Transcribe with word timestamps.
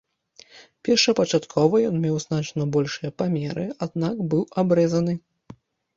Першапачаткова 0.87 1.81
ён 1.91 1.95
меў 2.05 2.17
значна 2.25 2.63
большыя 2.77 3.11
памеры, 3.23 3.65
аднак 3.87 4.15
быў 4.33 4.43
абрэзаны. 4.63 5.13